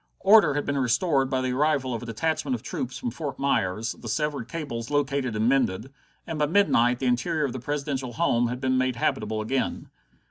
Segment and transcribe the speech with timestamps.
[0.21, 3.91] Order had been restored by the arrival of a detachment of troops from Fort Myers,
[3.99, 5.93] the severed cables located and mended,
[6.25, 9.91] and by midnight the interior of the Presidential home had been made habitable again.